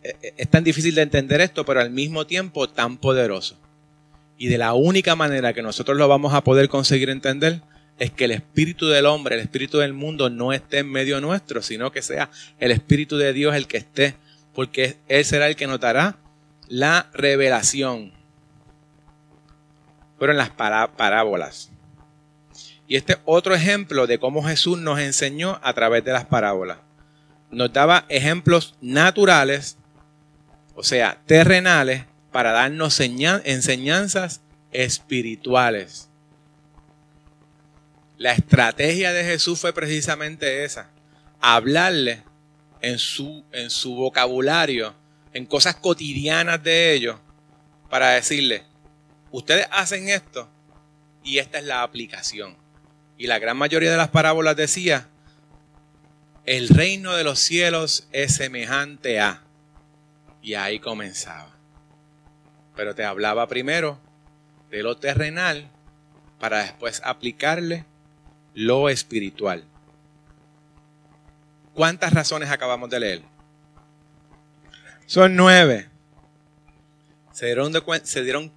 [0.03, 3.57] eh, eh, es tan difícil de entender esto, pero al mismo tiempo tan poderoso.
[4.37, 7.61] Y de la única manera que nosotros lo vamos a poder conseguir entender
[7.99, 11.63] es que el espíritu del hombre, el espíritu del mundo no esté en medio nuestro,
[11.63, 14.15] sino que sea el espíritu de Dios el que esté,
[14.55, 16.17] porque Él será el que notará
[16.69, 18.13] la revelación.
[20.19, 21.71] Pero en las parábolas.
[22.87, 26.79] Y este otro ejemplo de cómo Jesús nos enseñó a través de las parábolas.
[27.51, 29.79] Nos daba ejemplos naturales
[30.79, 36.09] o sea, terrenales, para darnos enseñanzas espirituales.
[38.17, 40.89] La estrategia de Jesús fue precisamente esa,
[41.41, 42.23] hablarle
[42.81, 44.95] en su, en su vocabulario,
[45.33, 47.17] en cosas cotidianas de ellos,
[47.91, 48.63] para decirle,
[49.31, 50.49] ustedes hacen esto
[51.23, 52.57] y esta es la aplicación.
[53.17, 55.09] Y la gran mayoría de las parábolas decía,
[56.47, 59.43] el reino de los cielos es semejante a.
[60.41, 61.51] Y ahí comenzaba.
[62.75, 63.99] Pero te hablaba primero
[64.71, 65.69] de lo terrenal
[66.39, 67.85] para después aplicarle
[68.55, 69.65] lo espiritual.
[71.75, 73.23] ¿Cuántas razones acabamos de leer?
[75.07, 75.89] Son nueve.
[77.33, 77.73] Se dieron,
[78.05, 78.53] se dieron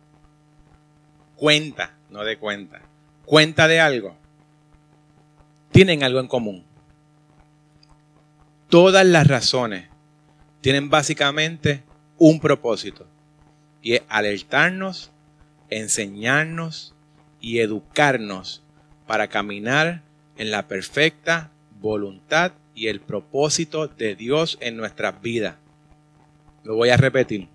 [1.41, 2.81] cuenta, no de cuenta,
[3.25, 4.15] cuenta de algo.
[5.71, 6.63] Tienen algo en común.
[8.69, 9.89] todas las razones
[10.61, 11.81] tienen básicamente
[12.19, 13.07] un propósito
[13.81, 15.09] y es alertarnos,
[15.71, 16.93] enseñarnos
[17.39, 18.61] y educarnos
[19.07, 20.03] para caminar
[20.37, 21.49] en la perfecta
[21.79, 25.55] voluntad y el propósito de Dios en nuestras vidas.
[26.63, 27.47] Lo voy a repetir.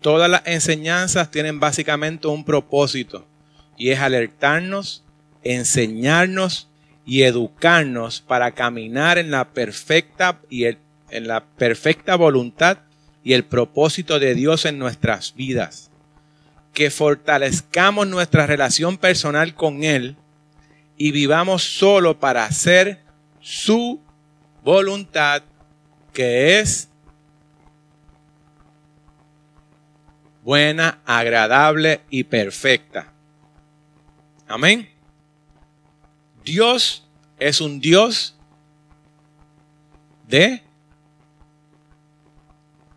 [0.00, 3.26] Todas las enseñanzas tienen básicamente un propósito
[3.76, 5.04] y es alertarnos,
[5.42, 6.68] enseñarnos
[7.04, 12.78] y educarnos para caminar en la perfecta y en la perfecta voluntad
[13.24, 15.90] y el propósito de Dios en nuestras vidas.
[16.72, 20.16] Que fortalezcamos nuestra relación personal con Él
[20.96, 23.00] y vivamos solo para hacer
[23.40, 24.00] su
[24.62, 25.42] voluntad,
[26.12, 26.87] que es
[30.48, 33.12] buena, agradable y perfecta.
[34.46, 34.88] Amén.
[36.42, 37.06] Dios
[37.38, 38.34] es un Dios
[40.26, 40.62] de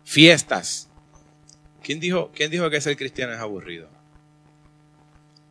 [0.02, 0.88] fiestas.
[1.82, 3.86] ¿Quién dijo, ¿Quién dijo que ser cristiano es aburrido?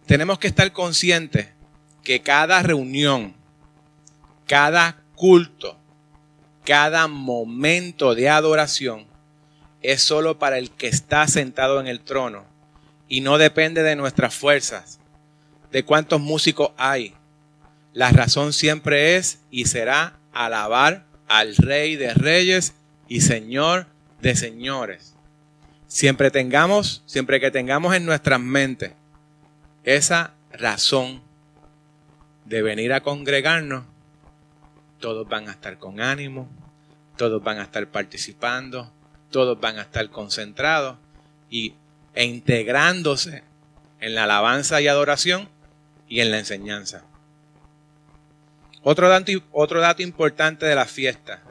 [0.07, 1.49] Tenemos que estar conscientes
[2.03, 3.35] que cada reunión,
[4.47, 5.77] cada culto,
[6.65, 9.10] cada momento de adoración
[9.81, 12.45] es solo para el que está sentado en el trono
[13.07, 14.99] y no depende de nuestras fuerzas,
[15.71, 17.13] de cuántos músicos hay.
[17.93, 22.73] La razón siempre es y será alabar al Rey de Reyes
[23.07, 23.87] y Señor
[24.21, 25.15] de señores.
[25.87, 28.93] Siempre tengamos, siempre que tengamos en nuestras mentes
[29.83, 31.21] esa razón
[32.45, 33.83] de venir a congregarnos,
[34.99, 36.47] todos van a estar con ánimo,
[37.17, 38.91] todos van a estar participando,
[39.31, 40.97] todos van a estar concentrados
[41.49, 41.73] y,
[42.13, 43.43] e integrándose
[43.99, 45.49] en la alabanza y adoración
[46.07, 47.03] y en la enseñanza.
[48.83, 51.41] Otro dato, otro dato importante de la fiesta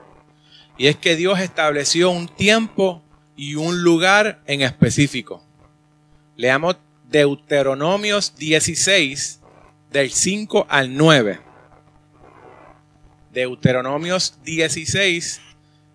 [0.80, 3.02] y es que Dios estableció un tiempo
[3.36, 5.44] y un lugar en específico.
[6.36, 6.76] Leamos
[7.10, 9.40] Deuteronomios 16,
[9.90, 11.40] del 5 al 9.
[13.32, 15.40] Deuteronomios 16,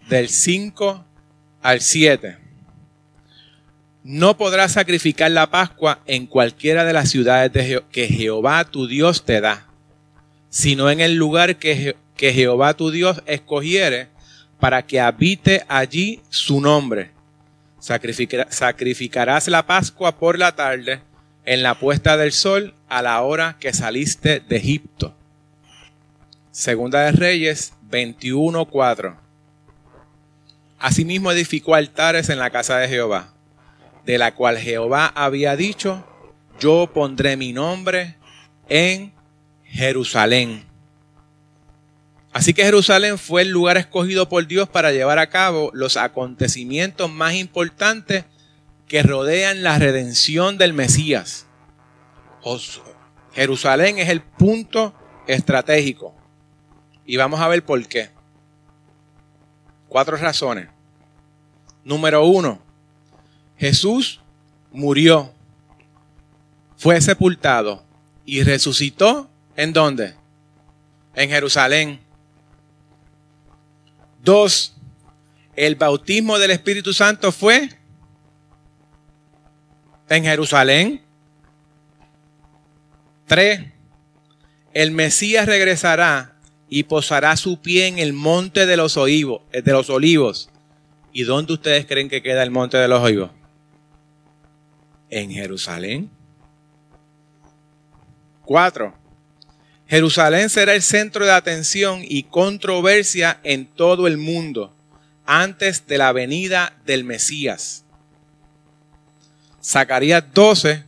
[0.10, 1.05] del 5
[1.66, 2.38] al 7.
[4.04, 9.42] No podrás sacrificar la Pascua en cualquiera de las ciudades que Jehová tu Dios te
[9.42, 9.66] da,
[10.52, 14.10] sino en el lugar que, que Jehová tu Dios escogiere
[14.60, 17.10] para que habite allí su nombre.
[17.80, 21.02] sacrificarás la Pascua por la tarde
[21.46, 25.16] en la puesta del sol a la hora que saliste de Egipto.
[26.52, 29.25] Segunda de Reyes 21:4.
[30.80, 33.34] Asimismo edificó altares en la casa de Jehová,
[34.06, 36.06] de la cual Jehová había dicho,
[36.60, 38.18] yo pondré mi nombre
[38.68, 39.14] en
[39.64, 40.66] Jerusalén
[42.36, 47.10] Así que Jerusalén fue el lugar escogido por Dios para llevar a cabo los acontecimientos
[47.10, 48.26] más importantes
[48.90, 51.46] que rodean la redención del Mesías.
[53.34, 54.94] Jerusalén es el punto
[55.28, 56.14] estratégico.
[57.06, 58.10] Y vamos a ver por qué.
[59.96, 60.68] Cuatro razones.
[61.86, 62.60] Número uno,
[63.58, 64.20] Jesús
[64.74, 65.34] murió,
[66.76, 67.82] fue sepultado
[68.26, 69.30] y resucitó.
[69.56, 70.14] ¿En dónde?
[71.16, 72.02] En Jerusalén.
[74.22, 74.76] Dos,
[75.56, 77.70] el bautismo del Espíritu Santo fue
[80.10, 81.02] en Jerusalén.
[83.28, 83.62] Tres,
[84.74, 86.35] el Mesías regresará
[86.70, 90.50] y posará su pie en el monte de los, olivos, eh, de los olivos.
[91.14, 93.32] ¿Y dónde ustedes creen que queda el monte de los olivos?
[95.10, 96.10] En Jerusalén.
[98.44, 98.94] Cuatro,
[99.88, 104.74] Jerusalén será el centro de atención y controversia en todo el mundo
[105.26, 107.84] antes de la venida del Mesías.
[109.64, 110.84] Zacarías 12,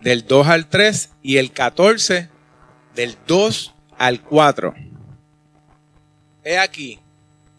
[0.00, 2.28] del 2 al 3 y el 14,
[2.94, 4.74] del 2 al 4.
[6.44, 6.98] He aquí,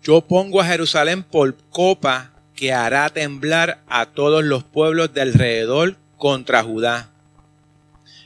[0.03, 5.97] yo pongo a Jerusalén por copa que hará temblar a todos los pueblos de alrededor
[6.17, 7.09] contra Judá,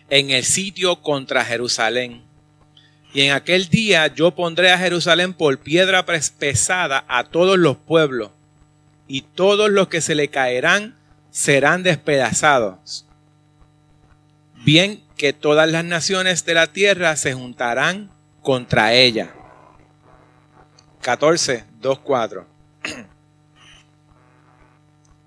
[0.09, 2.29] en el sitio contra Jerusalén
[3.13, 8.31] y en aquel día yo pondré a Jerusalén por piedra pesada a todos los pueblos,
[9.07, 10.95] y todos los que se le caerán
[11.31, 13.05] serán despedazados.
[14.63, 18.11] Bien que todas las naciones de la tierra se juntarán
[18.43, 19.33] contra ella.
[21.01, 22.47] 14, 2, 4.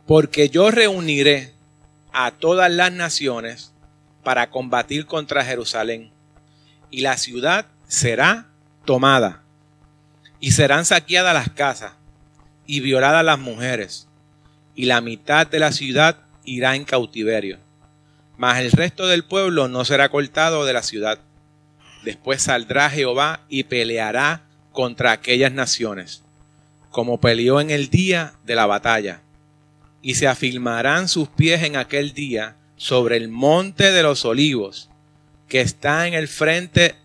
[0.07, 1.55] Porque yo reuniré
[2.13, 3.73] a todas las naciones
[4.23, 6.11] para combatir contra Jerusalén
[6.91, 8.47] y la ciudad será
[8.85, 9.43] tomada.
[10.39, 11.93] Y serán saqueadas las casas
[12.67, 14.09] y violadas las mujeres,
[14.75, 17.59] y la mitad de la ciudad irá en cautiverio.
[18.37, 21.19] Mas el resto del pueblo no será cortado de la ciudad.
[22.05, 24.43] Después saldrá Jehová y peleará
[24.73, 26.23] contra aquellas naciones,
[26.91, 29.21] como peleó en el día de la batalla.
[30.03, 34.89] Y se afirmarán sus pies en aquel día sobre el monte de los olivos,
[35.49, 36.97] que está en el frente,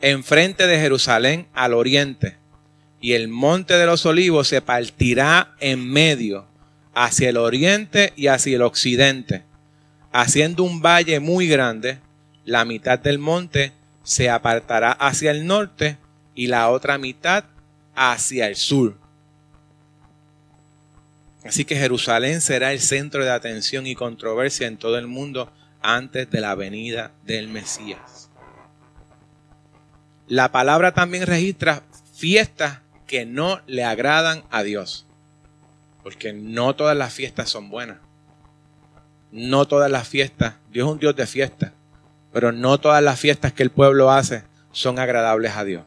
[0.00, 2.36] enfrente de Jerusalén al oriente.
[3.00, 6.46] Y el monte de los olivos se partirá en medio,
[6.94, 9.42] hacia el oriente y hacia el occidente,
[10.12, 11.98] haciendo un valle muy grande.
[12.44, 13.72] La mitad del monte
[14.04, 15.96] se apartará hacia el norte
[16.34, 17.44] y la otra mitad
[17.94, 18.96] hacia el sur.
[21.44, 25.52] Así que Jerusalén será el centro de atención y controversia en todo el mundo
[25.82, 28.30] antes de la venida del Mesías.
[30.28, 31.82] La palabra también registra
[32.14, 35.06] fiestas que no le agradan a Dios.
[36.02, 37.98] Porque no todas las fiestas son buenas.
[39.32, 41.72] No todas las fiestas, Dios es un Dios de fiestas,
[42.32, 45.84] pero no todas las fiestas que el pueblo hace son agradables a Dios.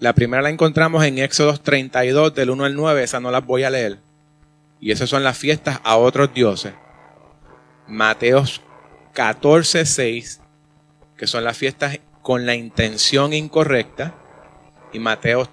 [0.00, 3.64] La primera la encontramos en Éxodo 32, del 1 al 9, esa no las voy
[3.64, 3.98] a leer.
[4.80, 6.72] Y esas son las fiestas a otros dioses.
[7.86, 8.62] Mateos
[9.12, 10.40] 14, 6,
[11.18, 14.14] que son las fiestas con la intención incorrecta.
[14.90, 15.46] Y Mateo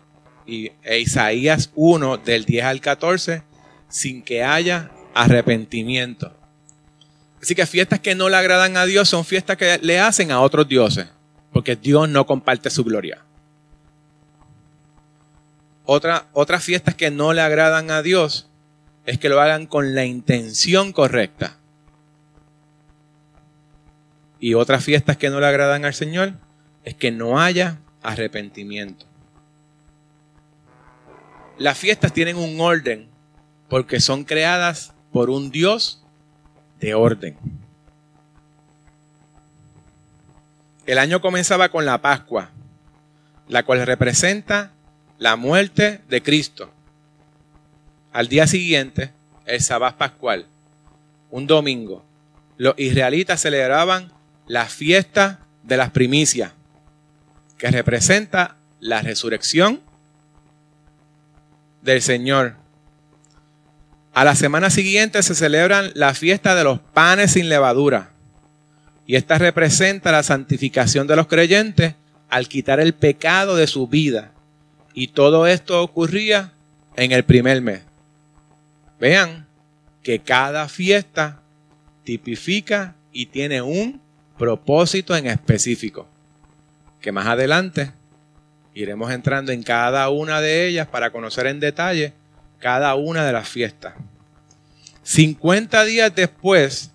[0.46, 3.44] y e Isaías 1, del 10 al 14,
[3.90, 6.34] sin que haya arrepentimiento.
[7.42, 10.40] Así que fiestas que no le agradan a Dios son fiestas que le hacen a
[10.40, 11.08] otros dioses,
[11.52, 13.27] porque Dios no comparte su gloria.
[15.90, 18.50] Otra, otras fiestas que no le agradan a Dios
[19.06, 21.56] es que lo hagan con la intención correcta.
[24.38, 26.34] Y otras fiestas que no le agradan al Señor
[26.84, 29.06] es que no haya arrepentimiento.
[31.58, 33.08] Las fiestas tienen un orden
[33.70, 36.04] porque son creadas por un Dios
[36.82, 37.38] de orden.
[40.86, 42.50] El año comenzaba con la Pascua,
[43.48, 44.74] la cual representa
[45.18, 46.72] la muerte de Cristo.
[48.12, 49.12] Al día siguiente,
[49.46, 50.46] el Sabbat Pascual,
[51.32, 52.04] un domingo,
[52.58, 54.12] los israelitas celebraban
[54.48, 56.54] la fiesta de las primicias,
[57.58, 59.82] que representa la resurrección
[61.82, 62.56] del Señor.
[64.14, 68.12] A la semana siguiente se celebran la fiesta de los panes sin levadura.
[69.06, 71.96] Y esta representa la santificación de los creyentes
[72.30, 74.32] al quitar el pecado de su vida
[74.98, 76.54] y todo esto ocurría
[76.96, 77.82] en el primer mes.
[79.00, 79.46] Vean
[80.02, 81.40] que cada fiesta
[82.04, 84.02] tipifica y tiene un
[84.40, 86.08] propósito en específico.
[87.00, 87.92] Que más adelante
[88.74, 92.14] iremos entrando en cada una de ellas para conocer en detalle
[92.58, 93.94] cada una de las fiestas.
[95.04, 96.90] 50 días después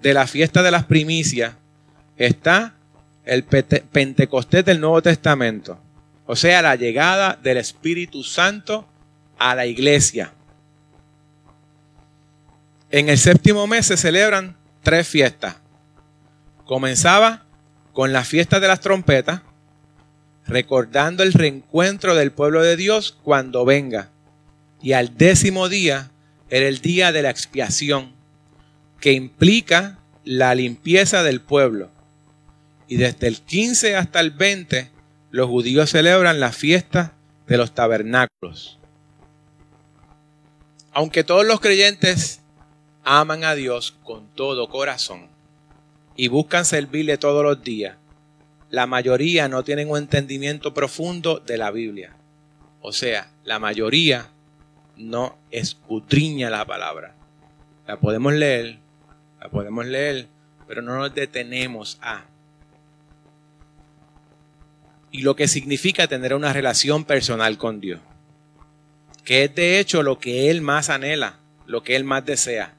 [0.00, 1.54] de la fiesta de las primicias
[2.16, 2.76] está
[3.24, 5.80] el Pentecostés del Nuevo Testamento
[6.30, 8.86] o sea, la llegada del Espíritu Santo
[9.38, 10.34] a la iglesia.
[12.90, 15.56] En el séptimo mes se celebran tres fiestas.
[16.66, 17.46] Comenzaba
[17.94, 19.40] con la fiesta de las trompetas,
[20.46, 24.10] recordando el reencuentro del pueblo de Dios cuando venga.
[24.82, 26.10] Y al décimo día
[26.50, 28.12] era el día de la expiación,
[29.00, 31.90] que implica la limpieza del pueblo.
[32.86, 34.97] Y desde el 15 hasta el 20
[35.30, 37.12] los judíos celebran la fiesta
[37.46, 38.78] de los tabernáculos.
[40.92, 42.40] Aunque todos los creyentes
[43.04, 45.28] aman a Dios con todo corazón
[46.16, 47.96] y buscan servirle todos los días,
[48.70, 52.16] la mayoría no tienen un entendimiento profundo de la Biblia.
[52.80, 54.30] O sea, la mayoría
[54.96, 57.14] no escudriña la palabra.
[57.86, 58.78] La podemos leer,
[59.40, 60.26] la podemos leer,
[60.66, 62.24] pero no nos detenemos a
[65.10, 68.00] y lo que significa tener una relación personal con Dios.
[69.24, 72.74] Que es de hecho lo que Él más anhela, lo que Él más desea.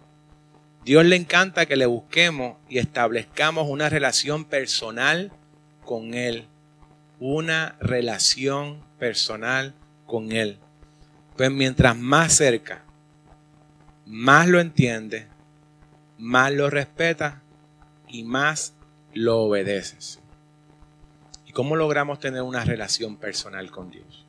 [0.83, 5.31] Dios le encanta que le busquemos y establezcamos una relación personal
[5.83, 6.47] con Él.
[7.19, 9.73] Una relación personal
[10.05, 10.57] con Él.
[11.35, 12.83] Pues mientras más cerca,
[14.05, 15.27] más lo entiende,
[16.17, 17.41] más lo respeta
[18.07, 18.73] y más
[19.13, 20.18] lo obedeces.
[21.59, 24.25] ¿Y cómo logramos tener una relación personal con Dios?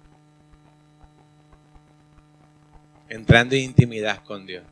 [3.08, 4.64] Entrando en intimidad con Dios.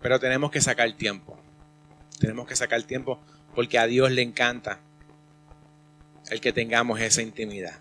[0.00, 1.38] Pero tenemos que sacar tiempo.
[2.18, 3.20] Tenemos que sacar tiempo
[3.54, 4.80] porque a Dios le encanta
[6.30, 7.80] el que tengamos esa intimidad.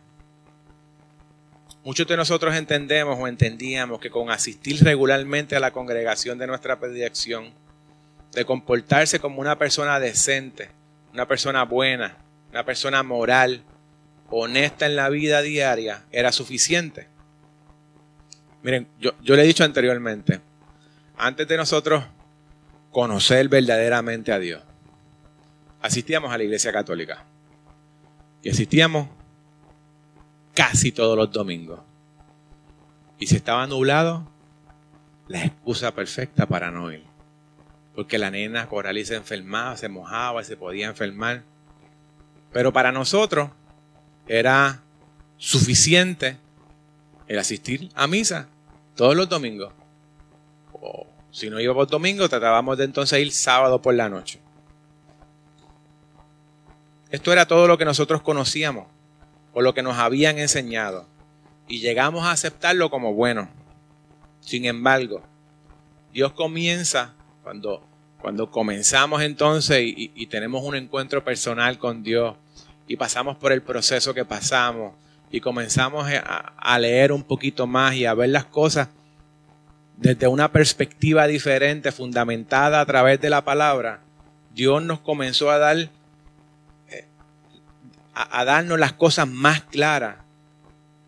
[1.85, 6.77] Muchos de nosotros entendemos o entendíamos que con asistir regularmente a la congregación de nuestra
[6.77, 7.53] predilección,
[8.33, 10.71] de comportarse como una persona decente,
[11.13, 12.17] una persona buena,
[12.55, 13.63] una persona moral,
[14.29, 17.09] honesta en la vida diaria, era suficiente.
[18.63, 20.39] Miren, yo, yo le he dicho anteriormente,
[21.17, 22.05] antes de nosotros
[22.91, 24.63] conocer verdaderamente a Dios,
[25.81, 27.25] asistíamos a la iglesia católica.
[28.41, 29.09] Y asistíamos
[30.53, 31.81] casi todos los domingos.
[33.19, 34.31] Y si estaba nublado,
[35.27, 37.03] la excusa perfecta para no ir.
[37.95, 41.43] Porque la nena Coralí se enfermaba, se mojaba y se podía enfermar.
[42.55, 43.49] Pero para nosotros
[44.29, 44.81] era
[45.35, 46.37] suficiente
[47.27, 48.47] el asistir a misa
[48.95, 49.73] todos los domingos.
[50.71, 54.39] O si no iba por domingo, tratábamos de entonces ir sábado por la noche.
[57.09, 58.87] Esto era todo lo que nosotros conocíamos
[59.51, 61.07] o lo que nos habían enseñado
[61.67, 63.49] y llegamos a aceptarlo como bueno.
[64.39, 65.21] Sin embargo,
[66.13, 67.85] Dios comienza cuando,
[68.21, 72.37] cuando comenzamos entonces y, tenemos un encuentro personal con Dios
[72.87, 74.93] y pasamos por el proceso que pasamos
[75.31, 78.89] y comenzamos a, leer un poquito más y a ver las cosas
[79.97, 84.01] desde una perspectiva diferente, fundamentada a través de la palabra,
[84.53, 85.89] Dios nos comenzó a dar
[88.13, 90.17] a, darnos las cosas más claras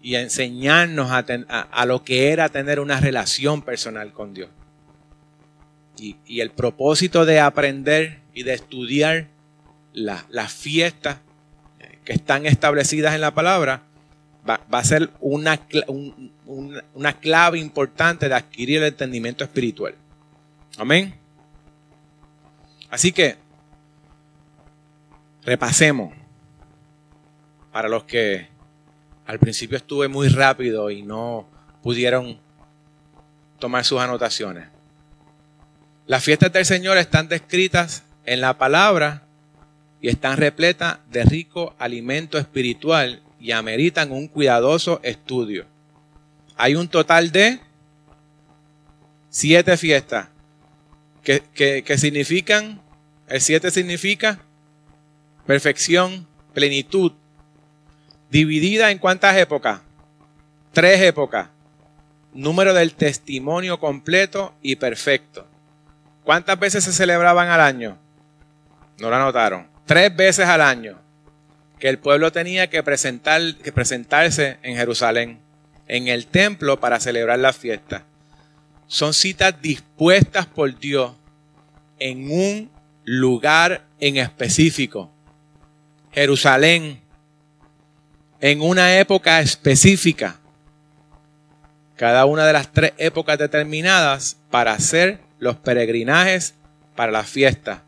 [0.01, 4.49] y a enseñarnos a, lo que era tener una relación personal con Dios.
[5.97, 9.27] Y, el propósito de aprender y de estudiar
[9.93, 11.17] las fiestas
[12.07, 13.81] que están establecidas en la palabra
[14.49, 15.59] va, a ser una,
[16.93, 19.93] una clave importante de adquirir el entendimiento espiritual.
[20.77, 21.13] Amén.
[22.89, 23.35] Así que,
[25.43, 26.13] repasemos
[27.73, 28.47] para los que
[29.25, 31.45] al principio estuve muy rápido y no
[31.83, 32.39] pudieron
[33.59, 34.69] tomar sus anotaciones.
[36.05, 39.26] Las fiestas del Señor están descritas en la palabra
[40.01, 45.65] y están repletas de rico alimento espiritual y ameritan un cuidadoso estudio.
[46.55, 47.59] Hay un total de
[49.29, 50.29] siete fiestas
[51.23, 52.81] que, significan,
[53.27, 54.39] el siete significa
[55.45, 57.11] perfección, plenitud,
[58.29, 59.79] Dividida en cuántas épocas?
[60.73, 61.47] Tres épocas.
[62.33, 65.47] Número del testimonio completo y perfecto.
[66.23, 67.97] ¿Cuántas veces se celebraban al año?
[68.99, 69.67] No lo anotaron.
[69.87, 70.99] Tres veces al año.
[71.79, 75.39] Que el pueblo tenía que, presentar, que presentarse en Jerusalén,
[75.87, 78.03] en el templo, para celebrar la fiesta.
[78.87, 81.13] Son citas dispuestas por Dios
[81.99, 82.69] en un
[83.05, 85.09] lugar en específico.
[86.11, 86.99] Jerusalén,
[88.41, 90.39] en una época específica.
[91.95, 96.55] Cada una de las tres épocas determinadas para hacer los peregrinajes
[96.95, 97.83] para la fiesta,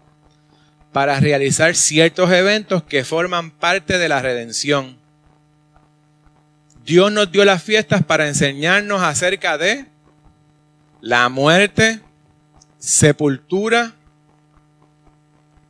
[0.91, 4.97] para realizar ciertos eventos que forman parte de la redención.
[6.85, 9.85] Dios nos dio las fiestas para enseñarnos acerca de
[11.01, 12.01] la muerte,
[12.79, 13.93] sepultura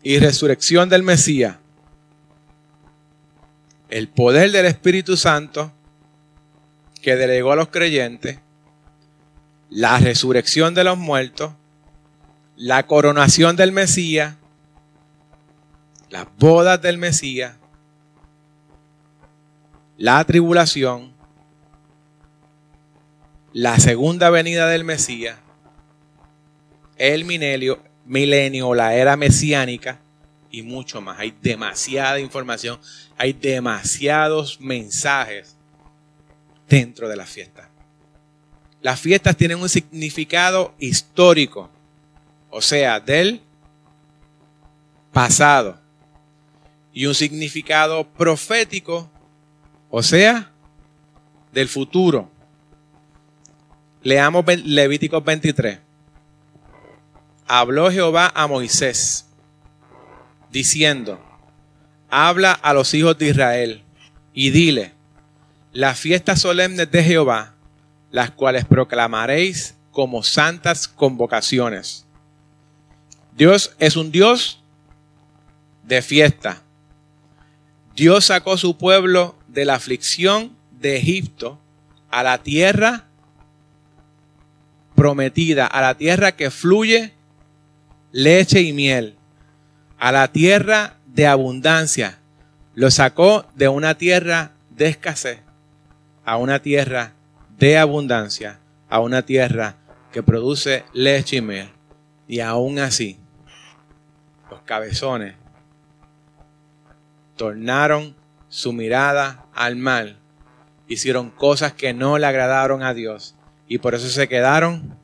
[0.01, 1.55] y resurrección del Mesías
[3.89, 5.71] el poder del Espíritu Santo
[7.01, 8.39] que delegó a los creyentes,
[9.69, 11.53] la resurrección de los muertos,
[12.55, 14.35] la coronación del Mesías,
[16.09, 17.55] las bodas del Mesías,
[19.97, 21.13] la tribulación,
[23.53, 25.37] la segunda venida del Mesías,
[26.97, 29.99] el milenio, milenio la era mesiánica,
[30.51, 31.19] y mucho más.
[31.19, 32.79] Hay demasiada información,
[33.17, 35.55] hay demasiados mensajes
[36.67, 37.69] dentro de la fiesta.
[38.81, 41.69] Las fiestas tienen un significado histórico,
[42.49, 43.41] o sea, del
[45.11, 45.78] pasado,
[46.99, 49.09] y un significado profético,
[49.89, 50.51] o sea,
[51.53, 52.29] del futuro.
[54.03, 55.79] Leamos Levítico 23.
[57.47, 59.27] Habló Jehová a Moisés
[60.51, 61.23] diciendo,
[62.09, 63.83] habla a los hijos de Israel
[64.33, 64.91] y dile,
[65.71, 67.55] las fiestas solemnes de Jehová,
[68.11, 72.05] las cuales proclamaréis como santas convocaciones.
[73.37, 74.61] Dios es un Dios
[75.83, 76.61] de fiesta.
[77.99, 81.59] Dios sacó su pueblo de la aflicción de Egipto
[82.09, 83.03] a la tierra
[84.95, 87.11] prometida, a la tierra que fluye
[88.13, 89.17] leche y miel
[89.97, 92.19] a la tierra de abundancia.
[92.73, 95.39] Lo sacó de una tierra de escasez
[96.23, 97.11] a una tierra
[97.57, 99.75] de abundancia, a una tierra
[100.13, 101.69] que produce leche y miel.
[102.29, 103.19] Y aún así,
[104.49, 105.35] los cabezones
[107.39, 108.17] tornaron
[108.49, 110.17] su mirada al mal,
[110.89, 113.33] hicieron cosas que no le agradaron a Dios
[113.65, 114.97] y por eso se quedaron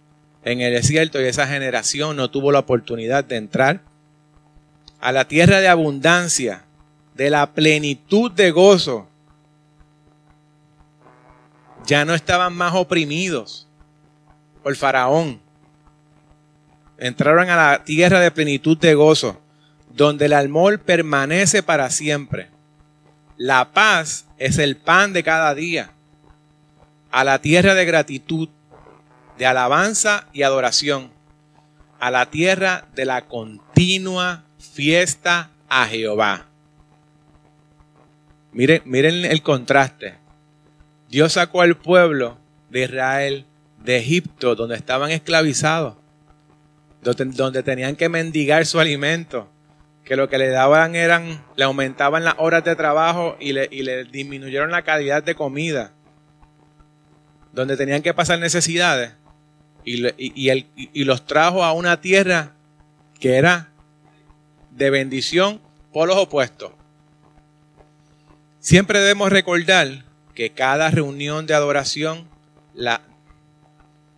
[0.43, 3.83] en el desierto y esa generación no tuvo la oportunidad de entrar
[4.99, 6.65] a la tierra de abundancia,
[7.13, 9.07] de la plenitud de gozo.
[11.85, 13.65] Ya no estaban más oprimidos
[14.61, 15.39] por Faraón.
[16.97, 19.39] Entraron a la tierra de plenitud de gozo,
[19.95, 22.49] donde el almol permanece para siempre.
[23.37, 25.91] La paz es el pan de cada día.
[27.11, 28.49] A la tierra de gratitud,
[29.37, 31.11] de alabanza y adoración.
[31.99, 36.47] A la tierra de la continua fiesta a Jehová.
[38.51, 40.15] Miren, miren el contraste.
[41.09, 42.37] Dios sacó al pueblo
[42.69, 43.45] de Israel
[43.81, 45.95] de Egipto, donde estaban esclavizados,
[47.01, 49.49] donde tenían que mendigar su alimento,
[50.05, 53.81] que lo que le daban eran, le aumentaban las horas de trabajo y le, y
[53.81, 55.91] le disminuyeron la calidad de comida,
[57.51, 59.13] donde tenían que pasar necesidades,
[59.83, 62.53] y, y, y los trajo a una tierra
[63.19, 63.69] que era
[64.71, 65.59] de bendición
[65.91, 66.71] por los opuestos.
[68.59, 70.03] Siempre debemos recordar
[70.35, 72.27] que cada reunión de adoración,
[72.73, 73.01] la,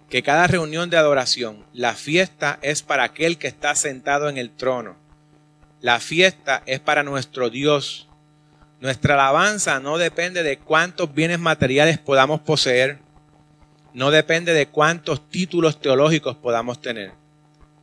[0.10, 4.50] que cada reunión de adoración, la fiesta es para aquel que está sentado en el
[4.50, 5.07] trono.
[5.82, 8.08] La fiesta es para nuestro Dios.
[8.80, 13.00] Nuestra alabanza no depende de cuántos bienes materiales podamos poseer.
[13.94, 17.14] No depende de cuántos títulos teológicos podamos tener.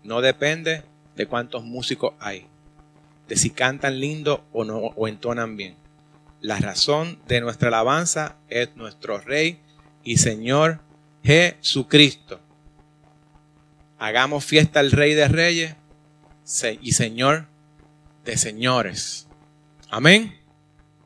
[0.02, 0.82] No depende
[1.16, 2.46] de cuántos músicos hay
[3.28, 5.76] de si cantan lindo o no o entonan bien.
[6.40, 9.60] La razón de nuestra alabanza es nuestro Rey
[10.02, 10.80] y Señor
[11.22, 12.40] Jesucristo.
[13.98, 15.76] Hagamos fiesta al Rey de Reyes
[16.82, 17.46] y Señor
[18.24, 19.28] de Señores.
[19.90, 20.43] Amén.